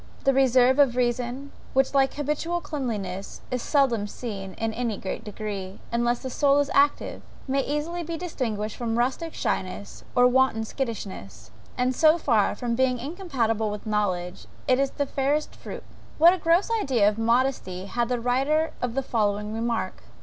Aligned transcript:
The 0.23 0.33
reserve 0.33 0.79
of 0.79 0.95
reason, 0.95 1.51
which 1.73 1.93
like 1.93 2.15
habitual 2.15 2.59
cleanliness, 2.59 3.41
is 3.51 3.61
seldom 3.61 4.07
seen 4.07 4.55
in 4.55 4.73
any 4.73 4.97
great 4.97 5.23
degree, 5.23 5.77
unless 5.91 6.23
the 6.23 6.29
soul 6.31 6.57
is 6.57 6.71
active, 6.73 7.21
may 7.47 7.61
easily 7.61 8.01
be 8.01 8.17
distinguished 8.17 8.77
from 8.77 8.97
rustic 8.97 9.35
shyness 9.35 10.03
or 10.15 10.25
wanton 10.25 10.65
skittishness; 10.65 11.51
and 11.77 11.93
so 11.95 12.17
far 12.17 12.55
from 12.55 12.73
being 12.73 12.97
incompatible 12.97 13.69
with 13.69 13.85
knowledge, 13.85 14.47
it 14.67 14.79
is 14.79 14.91
its 14.99 15.11
fairest 15.11 15.55
fruit. 15.55 15.83
What 16.17 16.33
a 16.33 16.39
gross 16.39 16.71
idea 16.81 17.07
of 17.07 17.19
modesty 17.19 17.85
had 17.85 18.09
the 18.09 18.19
writer 18.19 18.71
of 18.81 18.95
the 18.95 19.03
following 19.03 19.53
remark! 19.53 20.01